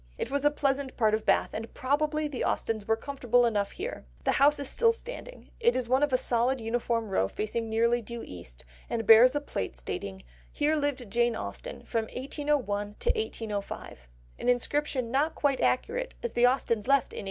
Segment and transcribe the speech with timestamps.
[0.17, 4.03] It was a pleasant part of Bath, and probably the Austens were comfortable enough here.
[4.23, 8.01] The house is still standing; it is one of a solid uniform row facing nearly
[8.01, 12.65] due east, and bears a plate stating "Here lived Jane Austen from 1801
[13.13, 14.07] 1805,"
[14.39, 17.19] an inscription not quite accurate as the Austens left in 1804.